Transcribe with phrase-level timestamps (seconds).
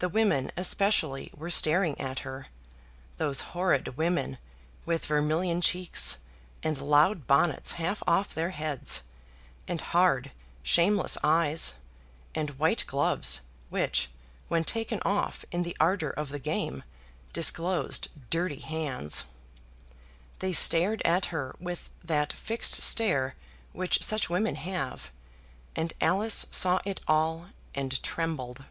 [0.00, 2.46] The women especially were staring at her,
[3.18, 4.38] those horrid women
[4.86, 6.20] with vermilion cheeks,
[6.62, 9.02] and loud bonnets half off their heads,
[9.68, 10.32] and hard,
[10.62, 11.74] shameless eyes,
[12.34, 14.08] and white gloves, which,
[14.48, 16.82] when taken off in the ardour of the game,
[17.34, 19.26] disclosed dirty hands.
[20.38, 23.34] They stared at her with that fixed stare
[23.74, 25.10] which such women have,
[25.76, 28.64] and Alice saw it all, and trembled.